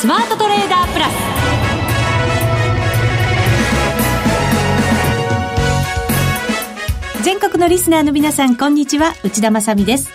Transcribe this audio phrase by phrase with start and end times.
[0.00, 1.10] スマートトレーダープラ
[7.18, 7.24] ス。
[7.24, 9.14] 全国のリスナーの皆さんこんにちは。
[9.24, 10.08] 内田まさです。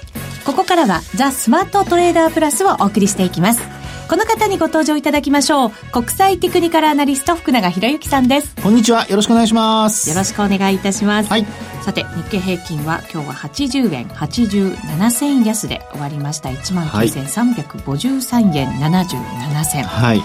[0.45, 3.82] ここからはザ・スマートトレーダープラスをお送りしていきます。
[4.13, 5.71] この方にご登場いただきましょう。
[5.91, 8.55] 国際テクニカルアナリスト福永博之さんです。
[8.61, 9.07] こんにちは。
[9.07, 10.07] よろしくお願いします。
[10.07, 11.47] よろしくお願いいたします、はい、
[11.81, 16.49] さて日経平均は今日は80円87銭安で終わりました。
[16.49, 19.83] 1万9353円77銭。
[19.83, 20.21] はい。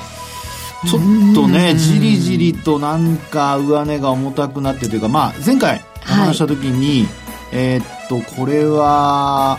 [0.87, 7.09] ちょっとね、じりじりとなんか上値が重たくなってというか、まあ、前回お話した時に、はい、
[7.53, 9.59] えー、っと、これは、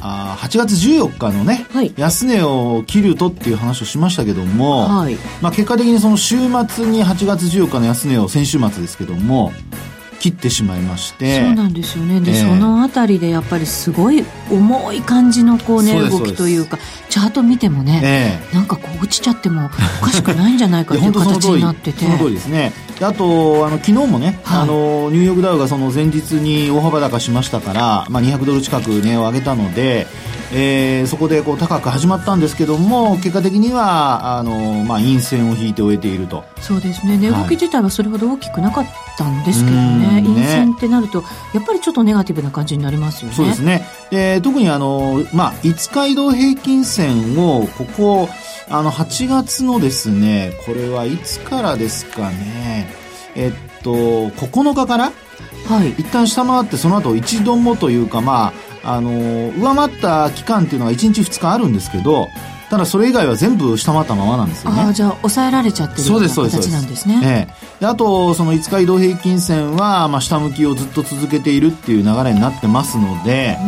[0.00, 6.36] あ8月14日のね、はい、安値を切るとっていう話をしましたけども、はい、まあ、結果的にその週
[6.68, 9.52] 末に8月14日の安値を先週末ですけども
[10.20, 12.20] 切ってしまいましてそうなんですよね。
[12.20, 19.66] で、えー、そのあたりでやっぱりすごい重い感じのこうね動きというかチャート見てもね、えー、なんかこう落ちちゃっても
[20.02, 22.04] おかしくないんじゃないかという形になってて。
[22.04, 22.34] その通り。
[22.34, 22.72] ですね。
[23.00, 30.06] あとあの昨日もね、はい、あのニューヨークダウがその前日に大幅高しましたから、まあ、200ドル近く値を上げたので
[30.52, 36.44] えー、そこでこう高く始まったんですけども結果的にはあの、まあ、陰線を引いて終えていると。
[36.60, 37.16] そうですね。
[37.18, 40.06] 値動き自体はそれほど大きくなかったんですけどね。
[40.06, 43.36] はい、陰線ってなるとやっぱりちょっとネガティブな感じになりますよね。
[43.36, 43.86] そうですね。
[44.10, 48.28] で特にあの、まあ、5日移動平均線をここ
[48.68, 52.88] あの8月のですねこれはいつからですかね。
[53.34, 55.12] えっと9日から？
[55.68, 62.28] はい、一旦下回ってその後一度もというかまああの上回った期間っていうのが1日2日あるんですけど
[62.70, 64.80] ただそれ以外は全部下回ったままなんですよね。
[64.80, 67.20] あじゃあ抑えられちゃってるような形なんですね。
[67.80, 73.58] ええ、あとその5日移動平均線は、まあ、下向きをずっと続けているっていう流れになってますので、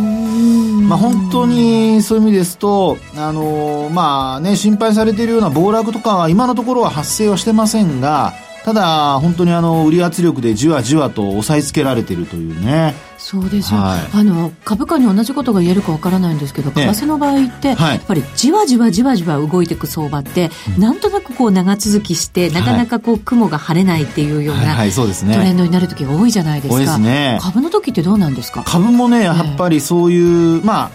[0.89, 8.35] まあ、本当にそういう意味ですと、あのまあね、心配されているような暴落とかは今のところは発生はしてませんが、
[8.65, 12.95] ただ、本当にあの売り圧力でじわじわと押さえつけられているというね。
[13.33, 28.65] そうですよ、はい、あの株価に同じことが言えるかわからないんですけど為替の場合って、はい、やっぱりじわじわじわじわ動いていく相場って、うん、なんとなくこう長続きしてなかなかこう雲が晴れないっていうような、トレンドになる時が多いじゃないですか、ね、株の時ってどうなんですか？
[28.67, 30.91] 株もねやっぱりそういう、まあ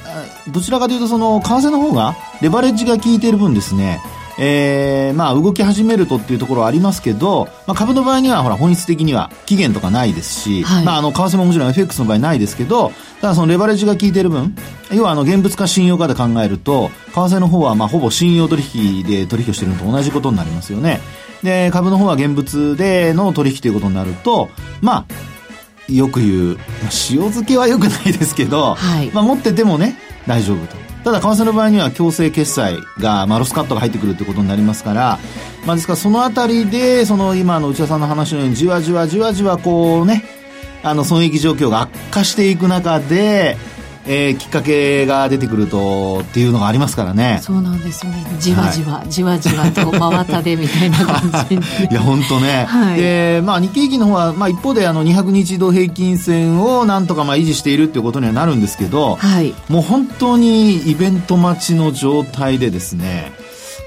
[0.52, 4.00] どちらかというとその為替の方がレバレッジが効いている分ですね
[4.40, 14.56] えー、まあ動き始めるとっていうところはありますけど、まあ株の場合にはほら本質的には期限とかないですし、はい、まああの為替ももちろん FX の場合ないですけど、ただそのレバレッジが効いている分、
[14.92, 21.00] 要はあの現物か信用かで考えると、為替の方はまあほぼ信用取引で取引をしているのと同じことになりますよね。
[21.44, 24.50] で、株の方は現物での取引ということになると、
[24.82, 26.66] まあ、よく言う、まあ、
[27.10, 30.76] 塩漬けはよくないですけど、はい、まあ持っててもね、大丈夫と。
[31.08, 35.20] ただ為替の場合には強制決済が、まあ、ロスカットが入ってくるということになりますから、
[35.66, 40.26] まあ、ですからそのあたりでその今の内田さんの話のようにじわじわじわじわこうね
[40.84, 43.56] あの損益状況が悪化していく中で
[44.10, 47.40] えー、きっかけが出てくるとっていうのがありますからね。
[47.42, 48.26] そうなんですよね。
[48.40, 51.56] じわじわ、はい、じわじわと真綿でみたいな感じ
[51.92, 63.32] いや本当ね、はい、でまあ日経平均の方は、まあ、一方であの200日移動平均線をなんとかまあ維持しているっていうことにはなるんですけど、はい、もう本当にイベント待ちの状態でですね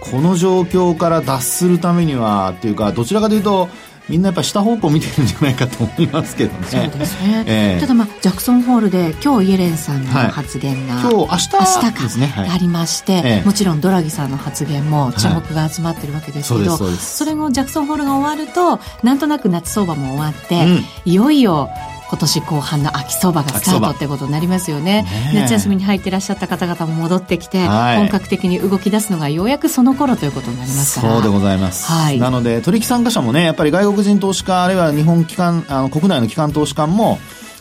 [0.01, 3.69] この状況から脱するためにはっていうかどちらかというと
[4.11, 6.67] みんなやっぱ下方向見てるんじゃないかと思いますけどね。
[6.67, 7.45] そうですね。
[7.47, 21.71] えー、ただまあジャクソンホールで今日イエレンさんの発言が、はい、今日明日ですね、はい、ありまして、えー、もちろんドラギさんの発言も注目が集まってるわけですけど、はい、それもジャクソンホールが終わるとなんとなく夏相場も終わって、うん、いよいよ
[22.11, 25.07] 今年後半の秋相場がスタートってことになりますよね。
[25.33, 31.13] 夏休みに入ってらっしゃった方々も戻ってきて、はい、本格的に動き出すのがようやくその頃ということになりますから。
[31.15, 37.21] そうでございます、はい、なので取引参加者もねやっぱり外国人投資家あるいは日本機関あの国内の機関投資家も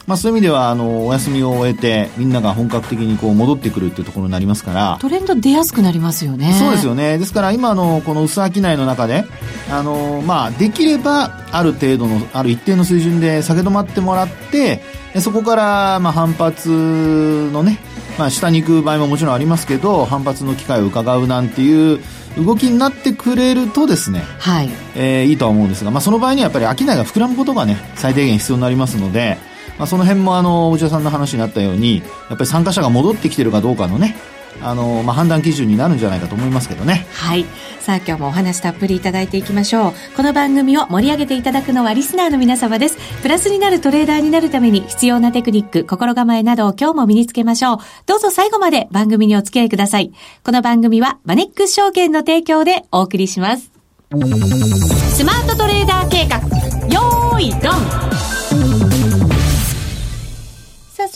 [0.09, 4.97] まあ、そういう意味ではあのお休みを終えてみんなが本格的にこう戻ってくるっていうところになりますから。
[4.99, 6.51] トレンド出やすくなりますよね。
[6.53, 7.19] そうですよね。
[7.19, 9.23] ですから今のこの薄商いの中で
[9.69, 14.81] あの、まあ、できればある程度のある一定の水準で下げ止まってもらって
[15.19, 16.69] そこからまあ反発
[17.53, 17.77] のね、
[18.17, 21.99] まあ、下に行く場合ももちろんありますけど反発の機会を伺うなんていう
[22.43, 24.69] 動きになってくれるとですね、はい。
[24.95, 29.37] えー、いいとは思うんですが、まあ、その場合にはやっぱり商いが膨らむことがね最低限必要になりますので
[29.79, 34.15] まあ、その辺もあの内田さんの話にあったようにやっぱり参加者が戻ってきてるかどうかのね
[34.61, 37.07] あの、まあ、判断基準になるんじゃないかと思いますけどね。
[37.13, 37.45] はい。
[37.79, 39.93] さあ今日もお話たっぷりいただいていきましょう。
[40.17, 42.97] この番組を盛り上げていただくのはリスナーの皆様です。
[43.21, 47.77] プラスになるトレーダーになるために必要なテクニック、心構えなどを今日も身につけましょう。
[48.05, 50.11] どうぞ最後まで番組にお付き合いください。
[50.43, 53.71] この番組はマネックス証券の提供でお送りします。
[54.11, 56.37] スマートトレーダー計画、
[56.89, 58.38] よーい、ドン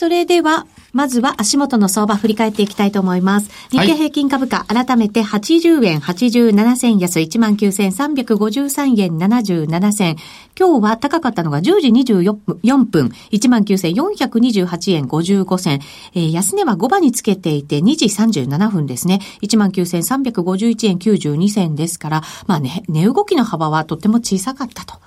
[0.04, 3.48] それでは、まずは足元の相場振り返っていきたいと思います。
[3.70, 10.16] 日経平均株価、改めて80円87銭安19,353円77銭。
[10.60, 15.80] 今日は高かったのが10時24分、19,428円55銭。
[16.12, 19.20] えー、安値は5番につけていて2時37分ですね。
[19.40, 25.03] 19,351円92銭ですから、まあね、値動きの幅はとっても小さかったと。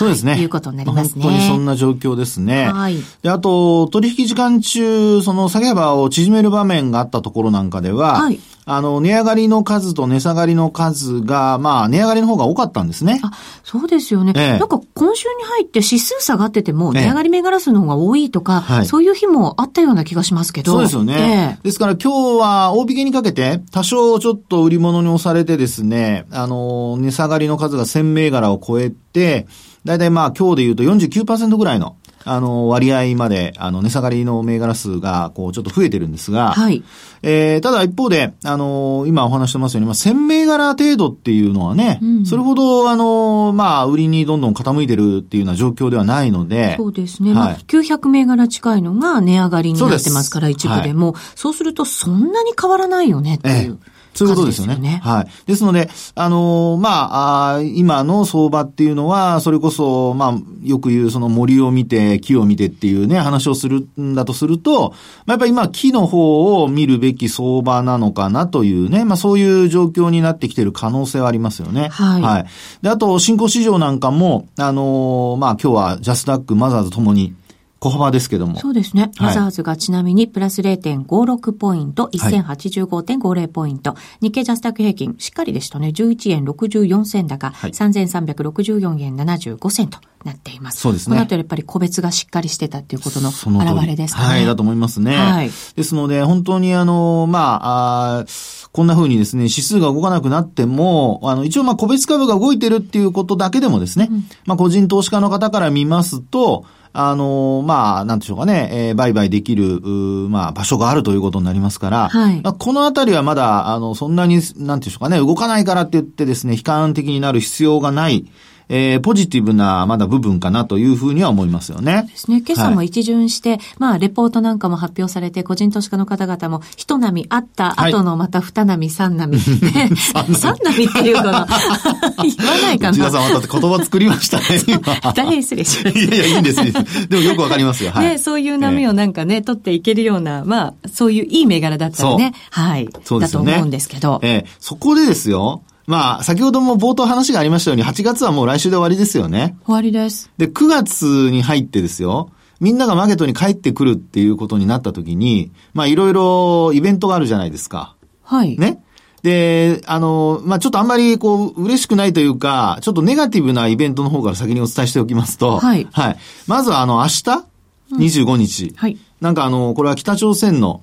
[0.00, 0.40] そうですね。
[0.40, 1.22] いうことになりますね。
[1.22, 2.72] 本当にそんな状況ですね。
[2.72, 2.96] はい。
[3.20, 8.40] で、あと、取引時間中、その下げ幅を縮める場面があったところなんかでは、はい。
[8.72, 13.20] あの、値上がりの数と値下がりの数が、まあ、値上がりの方が多かったんですね。
[13.24, 13.32] あ、
[13.64, 14.32] そうですよね。
[14.36, 20.70] ええ、なんか、今週に入って指数下がってても、値上がり銘柄数の方が多いとか、え、そういう日もあったような気がしますけど。
[20.70, 21.58] そうですよね。
[21.64, 29.48] ですから今日は大引けにかけて、多少ちょっと売り物に押されてですね、あの、値下がりの数が1000銘柄を超えて、
[29.84, 36.82] だいたいまあ今日で言うと49%ぐらいのあの、割合まで、あの、値下がりの銘柄数が、こう、ちょっと増えてるんですが、はい。
[37.22, 47.32] えー、ただ一方で、あの、今お話してますように、まあ、1000銘柄程度っていうのはね、うん、それほど、あの、まあ、売りにどんどん傾いてるっていうような状況ではないので、そうですね。
[47.32, 53.78] はい、まあ、900銘柄近いのが値上がりになってますから、一部でも、はい、そうするとそんなに変わらないよねっていう。
[53.82, 54.76] ええそういうことですよね。
[54.76, 55.28] ねはい。
[55.46, 64.90] ですので、あのー、まああ、今の相場っていうのは、それこそ、まあ、よく言う、その森を見て、木を見てっていうね、話をするんだとすると、
[65.26, 71.88] まあ、やっぱり今、木の方を見るべき相場なのかなというね、まあ、そういう状況になってきてる可能性はありますよね。
[71.88, 72.22] はい。
[72.22, 72.46] はい。
[72.82, 77.34] で、あと、新興市場なんかも、あのー、まあ、今日はジャスダック、マザーズともに、
[77.80, 78.58] 小幅ですけども。
[78.60, 79.10] そうですね。
[79.18, 83.96] マザーズがちなみにプラス0.56ポイント、1085.50ポイント。
[84.20, 85.88] 日経ジャスタック平均、しっかりでしたね。
[85.88, 90.80] 11円64銭高、はい、3364円75銭となっています。
[90.80, 91.16] そうですね。
[91.16, 94.26] この後やっぱり個別がしっかりしてたっていうことの表れですかね。
[94.26, 95.16] はい、だと思いますね。
[95.16, 95.50] はい。
[95.74, 98.24] ですので、本当にあの、まあ、あ
[98.72, 109.80] こんな風にですね、指数が動かなくなっても、あの、一応まあ個別株が動いてるっていうことだけでもですね、うん、まあ個人投資家の方から見ますと、あの、まあ、なんでしょうかね、えー、売買できる、
[110.28, 118.26] まあ、場所があるということになりますから、はい、まあ、このあたりはまだ、あの、そんなに、なんでしょうかね、動かないからって言ってですね、悲観的になる必要がない、
[118.70, 122.06] えー、ポジティブなまだ部分かなというふうには思いますよね。
[122.08, 122.42] ですね。
[122.46, 129.36] 今朝も一巡して、はい、まあ、レポートなんかも発表されて、個人投資家の方々も、一波あった後のまた二波、三波。
[130.34, 131.46] 三波っていうかな。
[132.22, 132.92] 言わないかな。
[132.92, 135.12] 内田さん、また言葉作りましたね、今。
[135.14, 136.00] 大変失礼しました。
[136.16, 137.08] いやいや、いいんです。
[137.08, 137.90] でもよくわかりますよ。
[137.90, 138.10] はい。
[138.10, 142.88] ね、そういう波をなんかね、取っていけるような、まあ、そういういい銘柄だったらね、はい。
[143.02, 143.44] そうですね。
[143.44, 144.20] だと思うんですけど。
[144.22, 149.56] ええ、そこでですよ、まあ、先ほども冒頭話がありましたように、8月はもう来週で終わりですよね。
[149.64, 150.30] 終わりです。
[150.38, 152.30] で、9月に入ってですよ。
[152.60, 157.96] みんながマーケットに帰ってくるっていうことになった時に、まあ、いろいろイベントがあるじゃないですか。
[158.22, 158.56] はい。
[158.56, 158.84] ね。
[159.24, 165.88] で、あの、まあ、ちょっとあんまりこう、嬉しくないというか、ちょっとネガティブなイベントの方から先にお伝えしておきますと、はい。
[165.90, 166.18] はい。
[166.46, 168.66] まずはあの、明日、25日。
[168.66, 168.96] うん、はい。
[169.20, 170.82] なんかあの、これは北朝鮮の、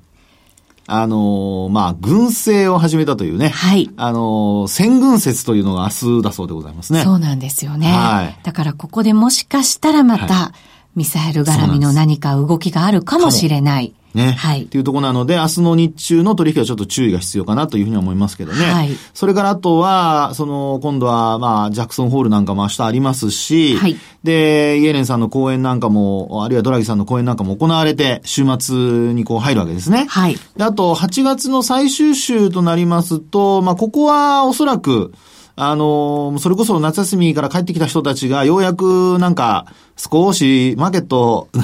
[0.90, 3.50] あのー、まあ、軍政を始めたというね。
[3.50, 3.92] はい。
[3.98, 7.04] あのー、戦軍説というのが明日だそうでございますね。
[7.04, 7.92] そうなんですよね。
[7.92, 8.40] はい。
[8.44, 10.54] だからここでもしかしたらまた、は
[10.96, 13.94] い、ミサイル絡みの何か動きがあるかもしれない。
[14.14, 14.32] ね。
[14.34, 14.64] はい。
[14.64, 18.66] っていうところなので、明日の日中の取引はちょっと注意が必要かなというふうに思いますけどね。
[18.66, 18.90] はい。
[19.14, 23.96] それからあとは、その、今度は、まあ、ジャクソンホールなんかも明日ありますし、はい。
[24.24, 30.06] で、イエレンさんの講演なんかも、あるいはドラギさんの講演なんかも行われて、週末にこう入るわけですね。
[30.10, 30.38] はい。
[30.56, 35.14] で、あと、8月の最終週となりますと、まあ、ここはおそらく、
[35.60, 39.66] あの、それこそ夏休みから帰ってきた人たちがようやくなんか
[39.98, 41.50] 少しマーケット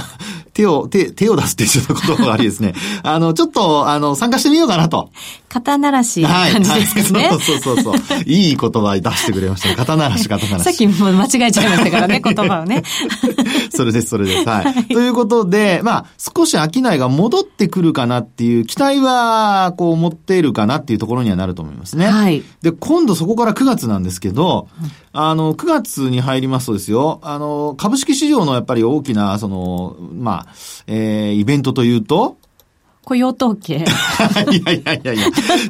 [0.54, 2.74] 手を、手、手を出すってちょっと言葉がありですね。
[3.02, 5.10] あの、ちょっと、あの、参加してみようかなと。
[5.50, 7.28] 肩慣らし感じですかね。
[7.28, 8.20] はい、そうそうそうそう。
[8.26, 9.76] いい言葉出してくれましたね。
[9.76, 10.64] 肩慣らし、肩慣らし。
[10.66, 12.84] さっきも間違えちゃいましたからね、言葉をね。
[13.72, 14.50] それです、それです。
[14.50, 14.66] はい。
[14.66, 22.08] はい、ということで、まあ、少し商いが戻ってくるかなっていう期待は、こう、持っているかなっていうところにはなると思いますね。
[22.08, 22.44] はい。
[22.62, 24.68] で、今度そこから9月なんですけど、
[25.14, 30.54] あの、9月に入りますとですよ、あの、株式市場のやっぱり大きな、その、まあ、
[30.88, 32.38] えー、イベントというと、
[33.04, 33.84] 雇用統計。
[34.52, 35.24] いやいやいやいや。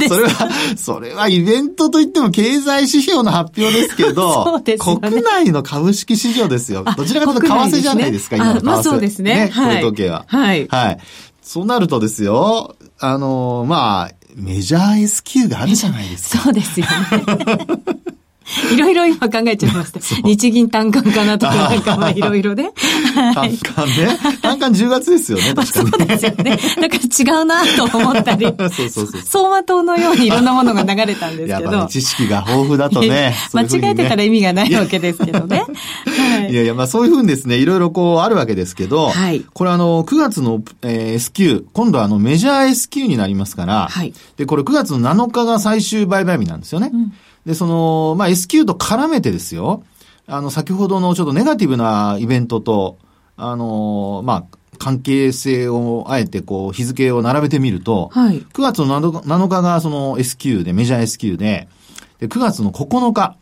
[0.07, 6.85] それは、それはイベントといっても経済指標の発表ですけど、 ね、国内の株式市場ですよ。
[6.95, 8.65] どちらかというと為替じゃないですか、今の為替。
[8.65, 9.35] まあそうですね。
[9.35, 10.25] ね雇用統計は。
[10.27, 10.67] はい。
[10.67, 10.97] はい。
[11.41, 16.43] そうなるとですよ、あの、まあ、メジャー S q があるじゃないですか。
[16.43, 16.93] そうですよね。
[18.73, 19.99] いろいろ今考えちゃいました。
[20.23, 22.71] 日銀単価かなとか、なんかまあいろいろね。
[23.33, 24.19] 単価ね。
[24.41, 25.91] 単価10月ですよね、 確かに。
[25.91, 26.59] そうですよね。
[26.81, 28.45] だから違うなと思ったり。
[28.45, 29.05] そうそうそう。
[29.05, 31.49] 走馬灯のようにいろんなものが流れたんですけど。
[31.51, 33.35] やっぱり知識が豊富だとね。
[33.53, 35.63] 間違えてたら意味がないわけですけどね。
[36.49, 46.91] いやいや、まあそういうふうにですね、いろいろこうあるわけですけど、はい、これあの、9月の、えー、S q 今度はあのメジャー S q になりますから、はい、で、これ9月の7日が最終売買日なんですよね。
[46.93, 47.13] うん
[47.45, 49.83] で、その、まあ、S q と絡めてですよ、
[50.27, 52.97] あの、先ほどのちょっとネガティブなイベントと、
[53.35, 61.69] あの、まあ、関係性をあえてこう日付を並べてみると、はい、9月の 7, 7日がその S q で、メジャー S q で、
[62.19, 63.37] で9月の9日、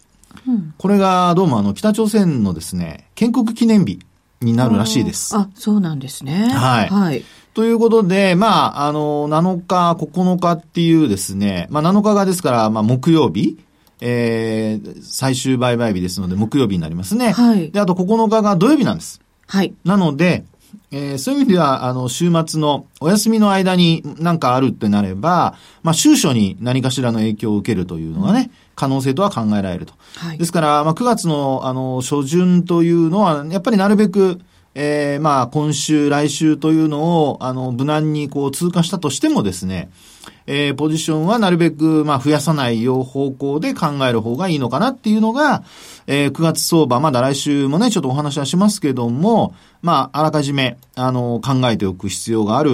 [0.48, 4.00] うん、これがどうもあの北朝鮮のですね、建国記念日
[4.42, 5.36] になるらしいです。
[5.36, 6.50] あ、そうなんですね。
[6.50, 6.90] はい。
[6.90, 7.24] はい。
[7.54, 13.60] ということで、まあ、あの、7日、9日っていうですね、まあ7日がですから、まあ木曜日、
[14.02, 17.32] えー、最終売買日ですので、木曜日になりますね。
[17.32, 17.72] はい。
[17.72, 19.22] で、あと9日が土曜日なんです。
[19.48, 19.74] はい。
[19.86, 20.44] なので、
[20.92, 29.94] えー、そういう意味では、あの、週末のお休みの間に何かあるってなれば、まあ、収書に何かしらの影響を受けるというのがね、うん、可能性とは考えられると。
[30.16, 30.38] はい。
[30.38, 34.40] ですから、まあ、9月の、あの、初旬というのは、やっぱりなるべく、
[34.74, 39.90] えー、まあ、今週、来週というのを、あの、無難にこう通過したとしてもですね、
[40.48, 45.64] えー、ポジションはなるべく、まあ、増やさないよう方向で考える方がいいのかなっていうのが、
[46.08, 52.72] えー、9月相場、まだ来週もね、ちょっとお話はしますけども、まあ、あらかじめ、あの、考えておく必要がある、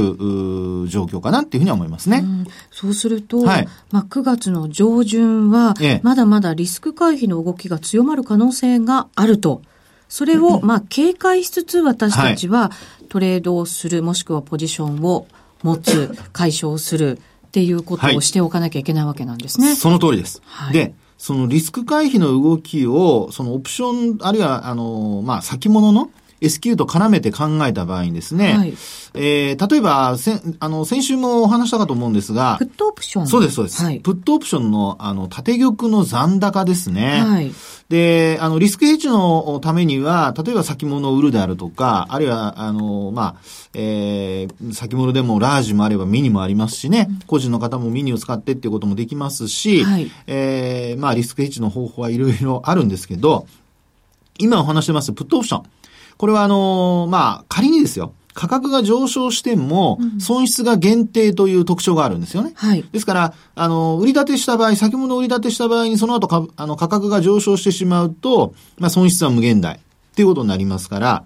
[0.87, 2.23] 状況かなっていうふうには思いますね。
[2.25, 9.61] うそうすると、はい、まあ、9月の上旬は、まだまだリスク回避の動きが強まる可能性があると。
[10.09, 12.71] それを、まあ、警戒しつつ私たちは
[13.09, 15.27] トレードをする、もしくはポジションを
[15.63, 17.19] 持つ、 解消する。
[17.47, 19.67] っていうことをしておかなきゃいけないわけなんですね。
[19.67, 20.41] はい、その通りです。
[20.45, 28.73] はい、で、そのリスク回避の動きを、そのオプション、あるいは、あの、まあ、先物の S q と絡めて考えた場合にですね、はい、
[29.15, 33.83] えー、例えば、せあの、先週もお話したかと思うんですが、プットオプションそうです、そうです。
[33.83, 37.23] はい、プットオプションの、あの、縦玉の残高ですね。
[37.25, 37.51] はい。
[37.89, 43.35] で、あの、リスクヘッジのためには、例えば先物を売るであるとか、あるいは、あの、まあ、
[43.73, 53.47] えー、先物でもラージもあればミニもありますしね、うん、個人の方もミニを使ってっていうこともできますし、はい、えー、まあ、リスクヘッジの方法はいろいろあるんですけど、
[54.37, 55.63] 今お話してます、プットオプション。
[56.17, 58.13] これはあの、まあ、仮にですよ。
[58.33, 62.51] 価格が上昇しても、損失が限定という特徴があるんですよね。
[62.55, 62.85] はい。
[62.91, 69.79] ですから、あの、売り立てした場合、先物売り立てした場合に、その後か、あの、価格が上昇してしまうと、まあ、損失は無限大っ
[70.15, 71.25] ていうことになりますから、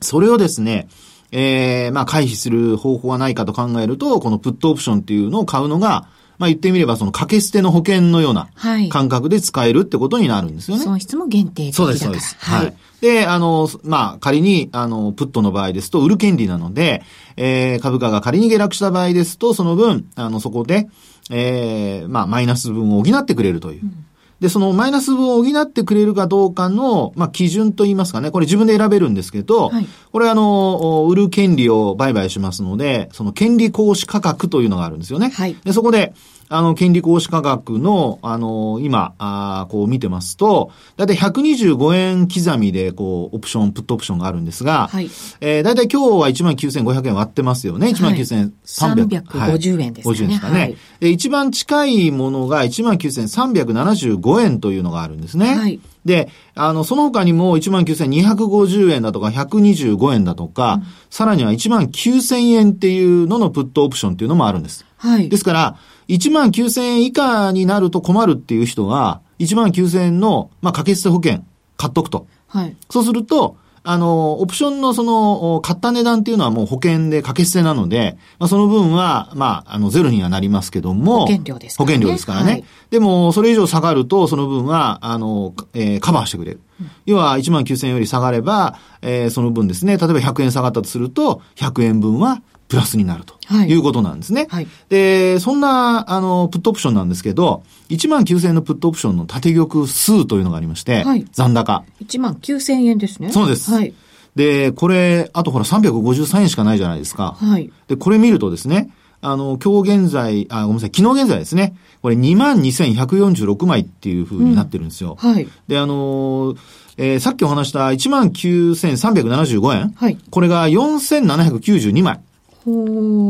[0.00, 0.88] それをですね、
[1.32, 6.08] ええー、まあ、回避する方法はないかと考えると、このプットオプションっていうのを買うのが、
[6.40, 8.48] まあ言ってみればその掛け捨ての保険のような
[8.88, 10.82] 感覚で使えるってことになるんですよね。
[10.82, 12.34] 損失も限定的そうです、そうです。
[12.40, 12.74] はい。
[13.02, 17.02] で、あの、まあ、仮に、あの、プットの場合ですと、売る権利なので、
[17.36, 20.88] えー、株価が仮に下落した場合ですと、その分、あの、そこで、
[21.30, 23.82] えー、まあ、マイナス分を補ってくれるという。
[23.82, 24.06] うん
[24.40, 35.30] で、そのマイナス分を補ってくれるかどうかの、まあ、基準といいますかね、これ自分で選べるんですけど、はい、これあの、売る権利を売買しますので、その権利行使価格というのがあるんですよね。
[35.30, 36.14] はい、で、そこで、
[36.52, 45.08] あの、権利行使価格の、あの、今、あこう見てますと、だいたい125円刻みで、こう、オプション、プットオプションがあるんですが、はい。
[45.40, 47.90] えー、だいたい今日は19,500円割ってますよね。
[47.90, 48.52] 19,300円。
[48.64, 50.12] 350円ですね。
[50.12, 50.60] 50円ですかね。
[50.60, 55.54] はい、で、一番近いものが19,375円というのがあるんですね。
[55.54, 55.78] はい。
[56.04, 64.84] で、あの、その他にも19,250円だとか125円だとか、うん、さらには19,000円っていうののプットオプションっていうのもあるんです。
[64.96, 65.28] はい。
[65.28, 65.76] ですから、
[66.10, 71.44] 1万9000円以下になると困るっていう人は、1万9000円の、まあ、掛け捨て保険
[71.76, 72.26] 買っとくと。
[72.48, 72.76] はい。
[72.90, 81.20] そうすると、あの、オプションのその、買った値段っていうのはもう保険で掛け捨てなので、まあ、その分は、まあ、あの、ゼロにはなりますけども。
[81.20, 81.94] 保険料ですからね。
[81.94, 82.50] 保険料ですからね。
[82.52, 86.60] はい、でも、それ以上下がると、その分は、あの、えー、カバーしてくれる。
[86.80, 94.46] うん、要は、1万9000円より下がれば、えー、その分ですね、例えば100円下がったとすると、100円分はプラスになるということなんですね。
[94.48, 101.84] はい、で、そんな、あの、プットオプションなんですけど、1万9000円のプットオプションの縦玉数というのがありまして、はい、残高。
[102.00, 103.32] 1万9000円ですね。
[103.32, 103.72] そうです。
[103.72, 103.92] はい。
[104.36, 107.36] で、これ、あとほら353円しかないじゃないですか。
[107.40, 107.72] はい。
[107.88, 115.18] で、これ見るとですね、あの、今日現在、あ、ごめんなさい、昨日現在ですね、これ22,146枚っていう風になってるんですよ。
[115.20, 115.48] うん、はい。
[115.66, 116.58] で、あのー、
[116.96, 119.90] えー、さっきお話した19,375円。
[119.96, 120.18] はい。
[120.30, 122.20] これが4,792枚。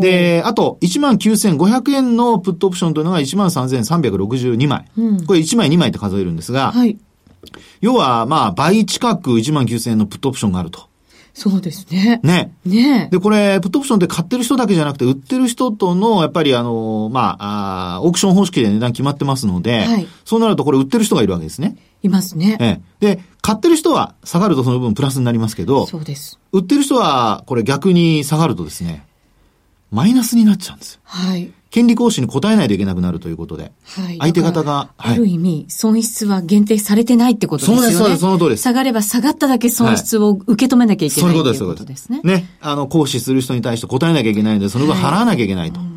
[0.01, 4.87] で、あと、19,500円のプットオプションというのが13,362枚。
[4.97, 6.99] うん、これ1枚2枚って数えるんですが、はい。
[7.81, 10.91] 要は、まあ、倍近く19,000円のプットオプションがあると。
[11.33, 12.21] そうですね。
[12.23, 12.53] ね。
[12.65, 21.77] ねで、これ、プットオプションって買ってる人だけじゃなくて、売ってる人との、やっぱりあの、まあ、あオークション方式で値段決まってますので、はい、そうなるとこれ売ってる人がいるわけですね。
[22.03, 22.57] いますね。
[22.61, 23.17] ええ。
[23.17, 26.39] で、買ってる人は下がるとその分プラスになりますけど、そうです。
[26.53, 29.05] 売ってる人は、これ逆に下がるとですね、
[29.91, 31.01] マイナスになっちゃうんですよ。
[31.05, 31.53] はい。
[31.71, 33.73] 権利行使に応えないといけなくなるということで。
[33.85, 34.19] はい。
[34.19, 37.83] 相手方が、ある意味、損失は限定されてないってことですよね。
[37.83, 38.63] そうです、そうです、その通りです。
[38.63, 42.21] 下がれば下がっただけ損失を受け止めなきゃいけない、はい、そういうことですね。
[42.25, 42.49] ね。
[42.61, 45.79] あの、行使する人に対して答えなきゃいけないので、その分払わなきゃいけないと。
[45.79, 45.91] はい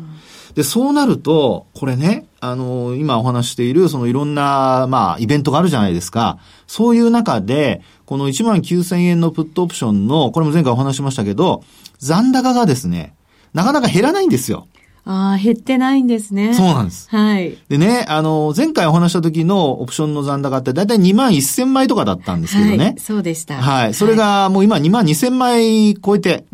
[0.54, 6.38] で、そうなると、これね、あの、今お話している、そのいろんな、まあ、イベントがあるじゃないですか。
[6.68, 11.64] そういう中で、この1万9000円のプットオプションの、これも前回お話しましたけど、
[11.98, 13.14] 残高がですね、
[13.54, 14.66] なかなか減らないんですよ。
[15.06, 16.54] ああ、減ってないんですね。
[16.54, 17.08] そうなんです。
[17.10, 17.58] はい。
[17.68, 22.84] でね、あの、前回お話した時のオプションの残高ってだいたい2万1000枚とかだったんですけどね。
[22.84, 23.56] はい、そうでした。
[23.56, 23.94] はい。
[23.94, 26.46] それがもう今2万2000枚超えて、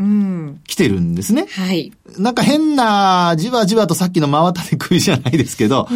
[0.67, 1.47] 来てるんですね。
[1.49, 1.93] はい。
[2.19, 5.87] なんか変な、じわじわとさっきの真渡り食いじゃないですけど、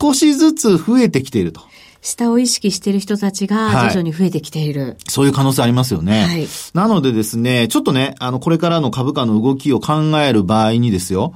[0.00, 1.60] 少しずつ増えてきていると。
[2.00, 6.24] 下を意識している人たちが徐々に増えてきている、はい、そういう可能性ありますよね。
[6.24, 6.46] はい。
[6.74, 11.34] なのでですね、ちょっとね、あの、これからの株価の動きを考える場合にですよ、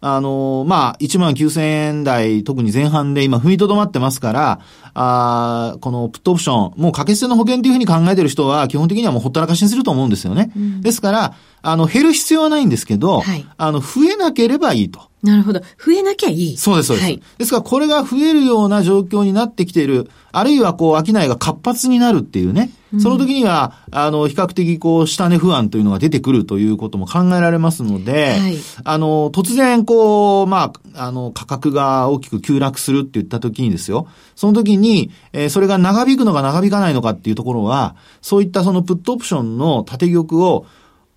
[0.00, 4.60] あの、まあ、1万9000円台、特に前半で今踏みとどまってますから、
[4.98, 10.50] あこのプットオプション、もう掛け捨ての保険というふうに考えてる人は、基本的にはもうほったらかしにすると思うんですよね。
[10.56, 15.00] うん、ですから、あの、減る必要はないんですけど、はい、あの、増えなければいいと。
[15.22, 15.60] なるほど。
[15.60, 16.56] 増えなきゃいい。
[16.56, 17.04] そうです、そうです。
[17.04, 34.06] はい、ですから、これが増えるような状況になってきている、あるいは、こう、商いが活発になるっていうね、その時には、あの、比較的、こう、下値不安というのが出てくるということも考えられますので、はい、あの、突然、こう、まあ、あの、価格が大きく急落するって言った時にですよ、
[34.36, 34.85] その時に、
[35.32, 40.66] えー、それが長引くのか長引かないのかっていうところは、そういったそのプットオプションの縦玉を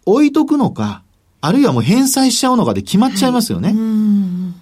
[0.05, 1.03] 置いとくのか、
[1.41, 3.69] あるいはもう返済しちゃうのかで決まっちゃいますよね。
[3.69, 3.73] は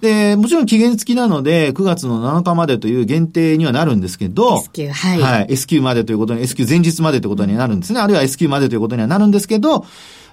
[0.00, 5.20] で、もちろん期限付きなので、9月の7日までという限定にはなるんですけど、S q はい。
[5.20, 5.46] はい。
[5.48, 8.00] S q までということに、S q 前日までということになるんですね。
[8.00, 9.86] あるいは S q までということにはなるんですけど、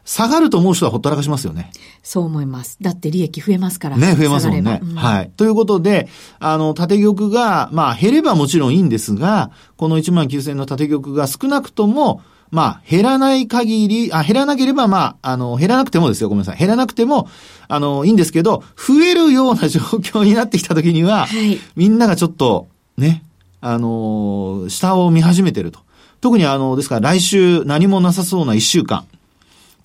[0.06, 1.72] 下がると思う人はほったらかしますよね。
[2.04, 2.78] そう思います。
[2.80, 3.98] だって利益増えますから。
[3.98, 4.80] ね、増えますもんね。
[4.82, 5.32] うん、はい。
[5.36, 6.08] ということで、
[6.40, 16.60] あの、縦玉が、まあ、減ればもちろんいいんですが、この1万9000の縦玉が少なくとも、まあ、減らない限り、あ、減らなければ、まあ、あの、減らなくてもですよ、ごめんなさい。
[16.60, 17.28] 減らなくても、
[17.68, 23.24] あの、いいんですけど、増えるような状況になってきたときには、はい、みんながちょっと、ね、
[23.60, 25.80] あの、下を見始めてると。
[26.22, 29.06] 特にあの、ですから来週何もなさそうな一週間。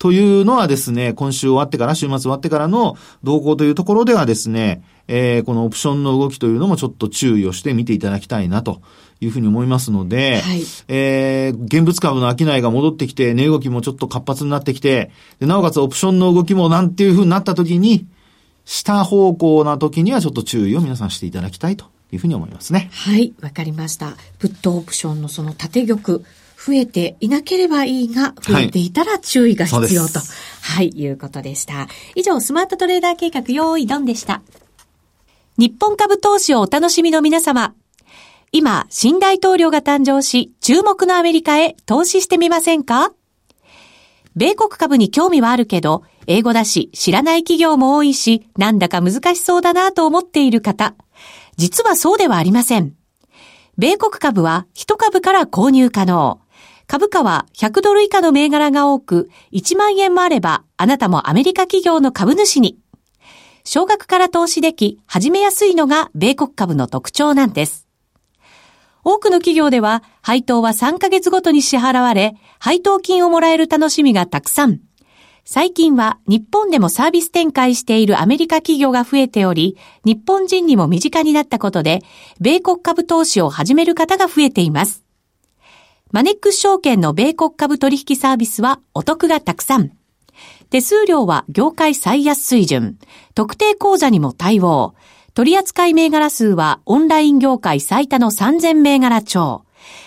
[0.01, 8.81] というのはですね、今週終わってから、週末終わってからの動向というところではですね、えー、このオプションの動きというのもちょっと注意をして見ていただきたいなと
[9.19, 18.07] いうふうに思いますので、はい、えー、現物株の商いが戻ってきて、値動きもちょっと活発になってきて、でなおかつオプションの動きもなんていうふうになった時に、
[18.65, 22.89] 下方向な時にはちょっと注意を皆さんしていただきたいというふうに思いますね。
[22.91, 24.17] はい、わかりました。
[24.39, 26.21] プットオプションのその縦玉、
[26.63, 30.27] 増えていなければいいが、増えていたら注意が必要と、はい、
[30.61, 31.87] はい、いうことでした。
[32.15, 34.41] 以上、スマートトレーダー計画用意ドンでした。
[35.57, 37.73] 日本株投資をお楽しみの皆様、
[38.51, 43.13] 今、新大統領が誕生し、注目のアメリカへ投資してみませんか？
[44.35, 50.95] 米国株に興味はあるけど、英語だし、知らない企業も多いし、なんだか難しそうだなと思っている方。
[51.55, 52.93] 実はそうではありません。
[53.77, 56.40] 米国株は1株から購入可能。
[56.91, 62.79] 株価は100ドル以下の銘柄が多く、1万円もあれば、あなたもアメリカ企業の株主に。
[63.63, 67.87] 少額から投資でき、始めやすいのが米国株の特徴なんです。
[69.05, 74.81] 多くの企業では配当は3ヶ月ごとに支払われ、配当金をもらえる楽しみがたくさん。
[75.45, 82.01] 最近は日本でもサービス展開しているアメリカ企業が増えており、日本人にも身近になったことで、
[82.41, 85.00] 米国株投資を始める方が増えています。
[86.11, 89.91] マネックス証券の米国株取引サービスはお得がたくさん。
[90.69, 92.97] 手数料は業界最安水準。
[93.33, 94.93] 特定口座にも対応。
[95.33, 99.63] 取扱銘柄数はオンライン業界最多の3000銘柄超。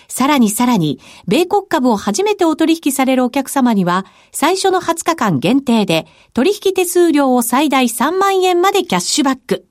[0.07, 9.67] さらにさらに、米国株を初めてお取引されるお客様には、最初の20日間限定で、取引手数料を最大3万円までキャッシュバック。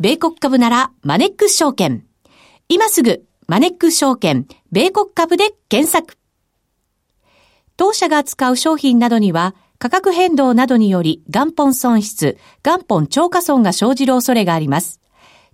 [0.00, 2.04] 米国株なら、マネックス証券。
[2.68, 6.18] 今すぐ、マネック証券、米国株で検索。
[7.78, 15.00] 当社が扱う商品などには、価格変動などにより元本損失、元本超過損が生じる恐れがあります。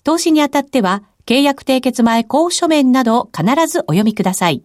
[0.03, 4.65] 投資にあたっては、契約締結前交付書面などを必ずお読みください。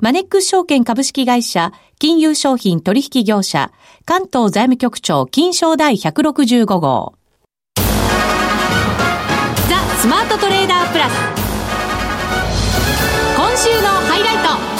[0.00, 3.70] マネックス証券株式会社、金融商品取引業者、
[4.04, 7.14] 関東財務局長金賞第165号。
[7.76, 7.82] ザ・
[10.00, 11.51] スマートトレーダープラス。
[13.62, 14.71] 週のハイライト。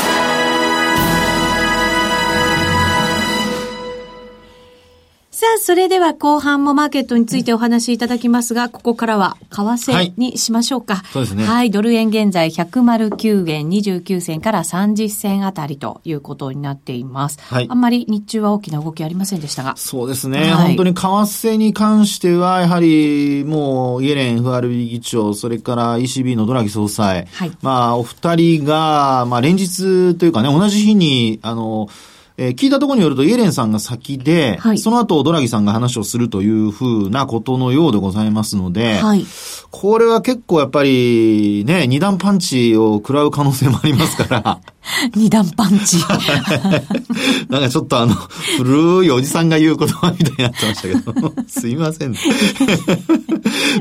[5.43, 10.95] さあ、それでは後半もマーケットについてお話しいただきますが、ここからは為替にしましょうか。
[10.95, 11.45] はい、そうですね。
[11.45, 17.41] はい、ドル円現在109円29銭から30銭あたりということになっています。
[17.41, 17.67] はい。
[17.69, 19.77] あんまり日中は大きな動きありませんでしたが。
[19.77, 20.53] そうですね。
[20.53, 27.27] はい、本当に為替に関しては、やはりもうイエレン FRB 議長、それから ECB のドラギ総裁。
[27.33, 27.53] はい。
[27.63, 31.89] まあ、お二人が、まあ連日というかね、同じ日に、あの、
[32.37, 39.27] えー、聞いたところによると、イエレンさんが先で、はい、その後、ドラギさんが話をするというふうなことのようでございますので、はい、
[39.71, 44.61] これは結構やっぱり、ね、二段パンチを食らう可能性もありますから。
[45.15, 45.99] 二段パンチ。
[47.49, 48.15] なんかちょっとあの、
[48.59, 52.19] 古いおじさんが言う言葉みたいになってましたけど、 すいません、ね。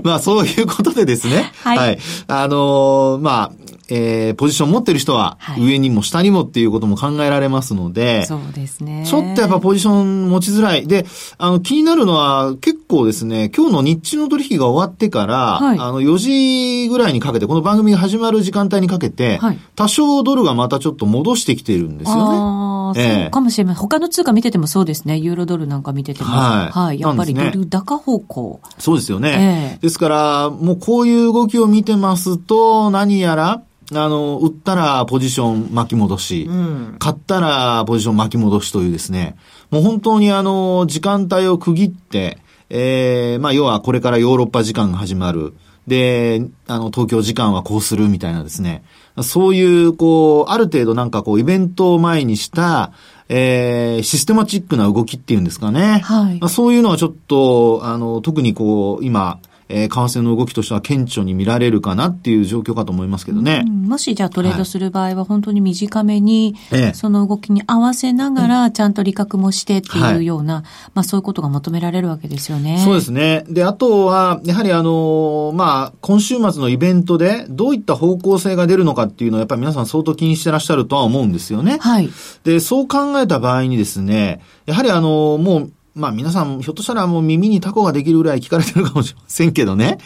[0.03, 1.51] まあそういうことでですね。
[1.63, 1.77] はい。
[1.77, 9.03] はい、あのー、まあ、えー、ポジション持ってる人は、上にも下にもっていうことも考えられますので、はい、そうですね。
[9.05, 10.87] ちょっとやっぱポジション持ちづらい。
[10.87, 11.05] で、
[11.37, 22.21] あの、気になるのは、結構ですね、今日の日中の取引が終わってから、はい、あの、4時ぐらいにかけて、この番組が始まる時間帯にかけて、はい、多少ドルがまたちょっと戻してきてるんですよね。
[22.21, 23.75] ああ、えー、そうかもしれない。
[23.75, 25.17] 他の通貨見ててもそうですね。
[25.17, 26.29] ユーロドルなんか見てても。
[26.29, 26.79] はい。
[26.79, 26.99] はい。
[27.01, 28.61] やっぱりドル高方向。
[28.77, 29.75] そうですよね。
[29.75, 39.35] えー、ですから、もうこういう動きを見てますと、何やら、あの、売ったらポジション巻き戻し、うん、買ったらポジション巻き戻しというですね、
[39.69, 42.37] もう本当にあの、時間帯を区切って、
[42.69, 45.53] ええー、まあ要はこれからヨーロッパ時間が始まる。
[45.87, 48.83] で、あの、東京時間はこうするみたいなですね。
[49.23, 52.91] そういう、こう、ある程度なんかこう、イベントを前にした、
[53.29, 56.01] えー、システマチックな動きっていうんですかね。
[56.03, 56.39] はい。
[56.39, 59.39] まあ、そういうのはちょっと、あの、特にこう、今、
[59.73, 63.63] えー、為替の動きとしては顕著に見られるかなっていう状況かと思いますけどね。
[63.65, 66.55] うん、もしじゃあトレードする場合は本当に短めに、
[66.93, 70.63] その動きに合わせながら、ちゃんと利確もしてっていうような、はい、
[70.95, 72.81] まあそういうことが求められるわけですよね。
[72.83, 73.45] そうですね。
[73.49, 81.77] で、あとは、やはりあの、まあ、今週末のイベントでどういった方向性が出るのかっていうのはやっぱり皆さん相当気にしてらっしゃるとは思うんですよね。
[81.79, 82.09] はい。
[82.43, 89.97] で、そう考えた場合にですね、やはりあの、もう、まあ皆さん、ひょっとしたらもう耳にタコができるぐらい聞かれてるかもしれませんけどね。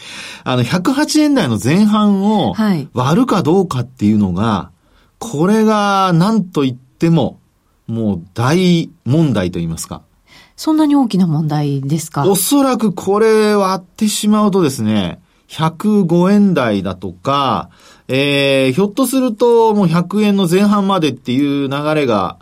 [0.44, 2.54] あの、108円台の前半を
[2.92, 4.70] 割るかどうかっていうのが、
[5.18, 7.38] これが何と言っても、
[7.86, 10.02] もう大問題と言いますか。
[10.56, 12.26] そんなに大きな問題ですか？
[12.28, 17.70] おそらくこれ割ってしまうとですね、105円台だとか、
[18.08, 22.38] えー、ひょっとするともう100円の前半までっていう流れが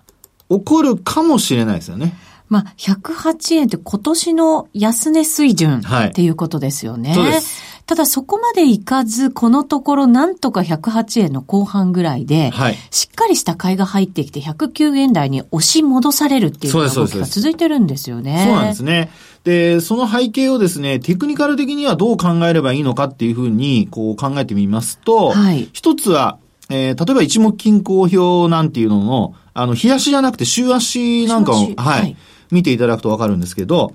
[0.48, 2.14] 起こるかもしれないですよね。
[2.48, 7.10] まあ、108円って今年の安値水準っていうことですよね。
[7.10, 7.74] はい、そうです。
[7.86, 18.44] ただそこまでいかず、このところなんとか108円の後半ぐらいで、はい、しっかりした買いが入ってきて109円台に押し戻されるっていう動きが続いてるんですよね。
[18.46, 19.10] そうなんですね。
[19.44, 26.38] で、その背景をですね、テクニカル的にはどう考えればいいのかっていうふうに、こう考えてみますと、はい、一つは、
[26.70, 32.16] えー、例えば一目均衡表なんていうのの、あの、日足じゃなくて週足なんかを、はい、はい
[32.54, 33.94] 見ていただくとわかるんですけど、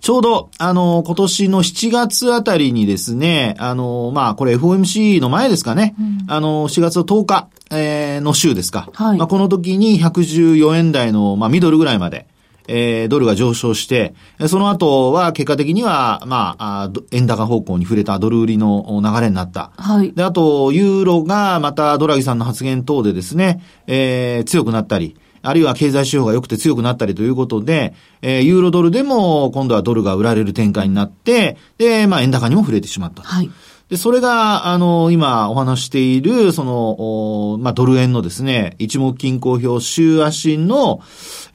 [0.00, 8.88] ちょうど、あの、今年の7月あたりにですね、あの、まあ、これ FOMC の前ですかね、うん、あの、4月の10日、えー、の週ですか。
[8.94, 12.28] はい、まあ、この時に114円台の、まあ、ミドルぐらいまで、
[12.68, 14.14] えー、ドルが上昇して、
[14.46, 19.72] その後は結果的には、まあ、円高方向に触れたドル売りの流れになった。
[19.76, 20.12] はい。
[20.12, 33.22] で、あと、ユーロがまたドラギさんの発言等でですね、えー、強くなったり、あるいは経済指標が良くて強くなったりということで、えー、ユーロドルでも今度はドルが売られる展開になって、で、まあ円高にも触れてしまった。
[33.22, 33.50] はい。
[33.88, 41.00] で、それが、あの、今お話している、その、まあ、ドル円のですね、一目均衡表週足の、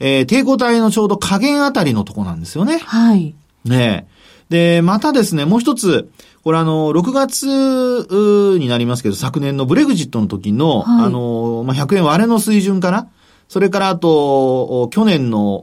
[0.00, 2.78] えー、抵抗体のちょうど下限あたりのとこなんですよね。
[2.78, 3.36] はい。
[3.64, 4.08] ね
[4.50, 6.10] で、またですね、もう一つ、
[6.42, 7.46] これあの、6月
[8.58, 13.06] になりますけど、昨年のブレグジットの時の、はい、あの、まあ、100円割れの水準から、
[13.48, 15.60] それからあと、去年の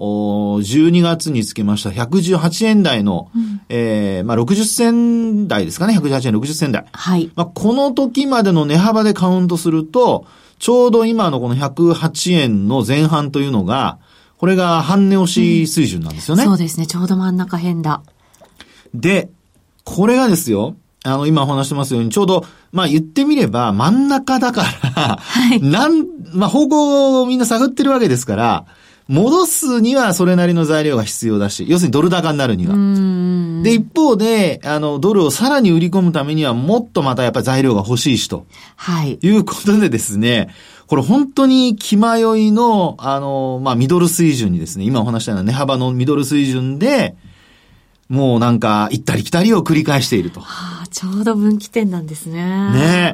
[0.61, 6.85] 12月につけました118円台の、うん、えー、まあ、60銭台ですかね、118円60銭台。
[6.91, 7.31] はい。
[7.35, 10.25] まあ、この時までの値幅でカウントすると、
[10.59, 13.97] ちょうど今のこの108円の前半というのが、
[14.37, 16.87] これが半値押し水準なんですよね、うん、そうですね。
[16.87, 18.03] ちょうど真ん中辺だ。
[18.93, 19.29] で、
[19.83, 28.65] これがですよ、あの、今お話してますように、ちょうど、まあ言ってみれば真ん中だから、はい、なん、まあ方向をみんな探ってるわけですから、
[29.07, 32.75] 戻すにはそれなりの材料が必要だし、要するにドル高になるには。
[33.61, 38.45] で、一方で、あの、ドルをさらに売り込むためにはもっとまたやっぱり材料が欲しいしと。
[38.77, 39.19] はい。
[39.21, 40.49] いうことでですね、
[40.87, 47.15] これ本当に気迷いの、あの、まあ、ミドル水準にですね、今お話したような値幅のミドル水準で、
[48.11, 50.41] もうなんか、行ったり来たりを繰り返していると。
[50.41, 53.13] はあ、ちょうど分岐点なんですね。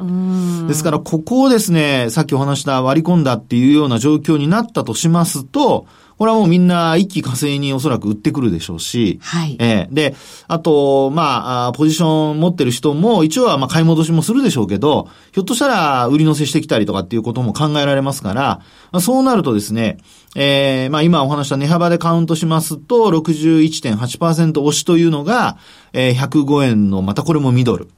[0.66, 5.86] ですから、ここをですね、さっきお話した割り込んだっていうような状況になったとしますと、
[6.18, 9.56] これはもうみんな一気火星におそらく売ってくるでしょうし、はい。
[9.60, 10.16] ええー、で、
[10.48, 18.42] あと、まあ、ポジション持ってる人も一応はまあ買い戻しもするでしょうけど、ひょっとしたら売り乗せしてきたりとかっていうことも考えられますから、
[18.90, 19.98] まあ、そうなるとですね、
[20.34, 25.56] えー、まあ今お話した値幅でカウントしますと、61.8%押しというのが、
[25.92, 27.88] えー、105円の、またこれもミドル。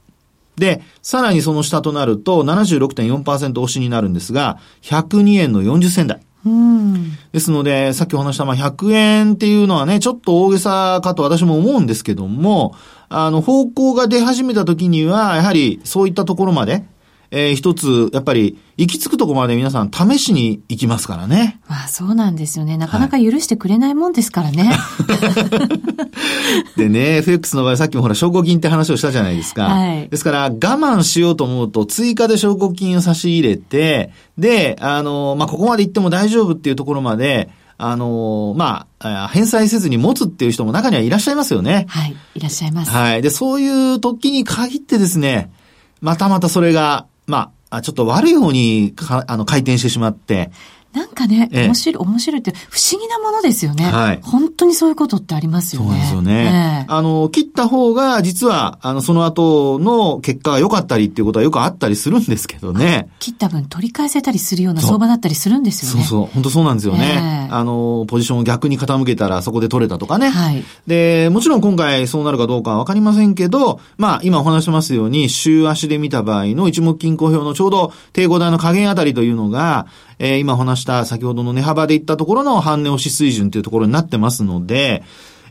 [0.57, 6.21] で、さらにその下となると76.4%押しになるんですが、102円の40銭台。
[6.45, 12.75] うん、ですので、さっきお話したま100円っていうのはね、ちょっと大げさかと私も思うんですけども、
[13.09, 16.83] あの、方向が出始めた時には、やはりそういったところまで、
[17.33, 21.61] えー、一つ、やっぱり、行き着くとこまで皆さん試しに行きますからね。
[21.67, 22.77] まあそうなんですよね。
[22.77, 24.63] なかなか許してくれないもんですからね。
[24.63, 25.69] は
[26.75, 29.65] い、でね、FX の場合さっきもほら証拠金って話をしたじゃないですか。
[29.65, 41.85] はい、ですから我慢しようと思うと追加で証拠金を差し入れて、で、あの、まあここまで行っても大丈夫っていうところまで、あのまあ、返済せずに持つっていう人も中にはいらっしゃいますよね。
[41.87, 42.91] はい、いらっしゃいます。
[42.91, 43.21] はい。
[43.21, 45.51] で、そういう時に限ってですね、
[46.01, 50.51] またまたそれが、まあ、ちょっと悪い方にかあの回転してしまって、
[50.93, 53.85] なんかね、面白い、面白いって不思議なものですよね。
[53.85, 54.19] はい。
[54.21, 55.89] 本当にそういうことってありますよね。
[55.89, 56.85] そうですよね。
[56.89, 63.07] あの、切った方が、実は、あの、その後の結果が良かったりっていうことはよくあったりするんですけどね。
[63.19, 66.05] 切った分取り返せたりするような相場だったりするんですよね。
[66.05, 67.47] そうそう本当そうなんですよね。
[67.51, 70.29] あの、ポジションを逆に傾けたらそこで取れたとかね。
[70.29, 70.63] はい。
[70.87, 79.87] で、もちろん今回そうなるかどうかはわかりませんけど、まあ、今お話しますように、週足で見た場合の一目均衡表のちょうど低5台の加減あたりというのが、
[80.23, 85.01] えー、今お話した先ほどの値幅でいったところの半値押し水準というところになってますので、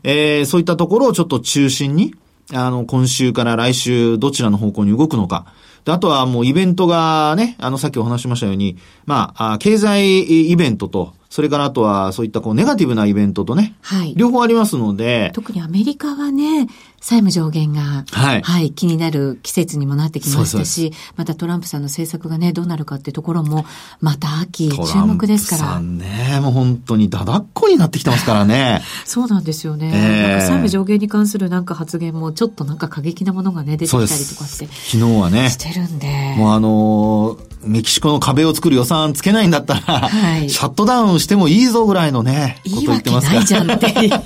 [0.04, 2.14] えー、そういったところをちょっと中心に、
[2.52, 5.52] あの、今週から来週どちらの方向に動くのか。
[5.84, 15.30] で、あとはもうイベントがね、あの、さっきお話しましたように、まあ、経済イベントと、それからあとはそういったこうネガティブなイベントとね、はい、両方ありますので。
[15.32, 16.66] 特にアメリカはね、
[17.00, 23.64] 債務上限が、はい、はい、気になる季節にもなってきましたし、またトランプさんの政策がね、どうなるかっていうところも、
[24.00, 25.62] また秋、注目ですから。
[25.62, 28.82] トランプさんね、もう本当にだだっこになってきてますからね。
[29.06, 29.92] そうなんですよね。
[29.94, 34.66] えー、なんか債務上限に関するなんか発言も、ちょっとなんか過激なものがね、出てきたりとかして。
[34.66, 35.48] 昨日はね。
[35.50, 36.34] してるんで。
[36.36, 43.40] もうあのーメキシコの壁を作る予算つけないんだったら、はい、シャットダウンしてもいいぞぐらいのね、こと言ってますから。
[43.40, 43.98] いいじゃんっていう。
[44.06, 44.16] いや、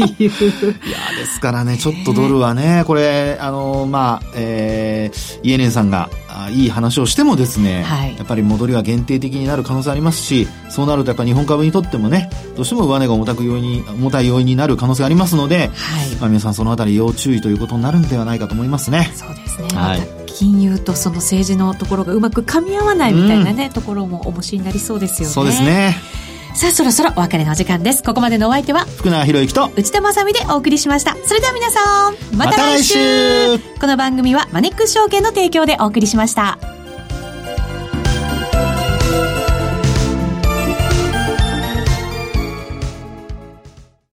[1.19, 6.09] ですからね、ちょっとドルはね、これ、あの、まあ、えー、イエレンさんが、
[6.51, 15.69] いい話をしてもですね、はい、やっぱり戻りは限定的になる可能性ありますし、そうなるとやっぱり日本株にとってもね、どうしても上値が重たく要因に、重たい要因になる可能性がありますので、はい、
[16.21, 19.13] まあ皆さんそのあたり要注意ということになるんではないかと思いますね。
[19.15, 19.69] そうですね。
[19.75, 20.14] はい。
[20.35, 25.35] 金融とその政治のところがうまく噛み合わないみたいなね、うん、ところも重しになりそうですよね。
[25.35, 25.97] そうですね。
[26.55, 28.03] さあ、そろそろお別れの時間です。
[28.03, 31.17] ここまでのお相手は、福永博之と、内田まさみでお送りしました。
[31.25, 36.74] それでは皆さん、また来週ま、来週この番組はマネックス証券の提供でお送りしました。